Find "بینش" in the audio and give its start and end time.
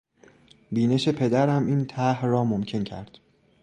0.71-1.09